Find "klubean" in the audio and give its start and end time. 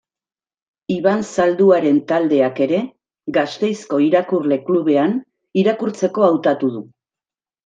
4.71-5.15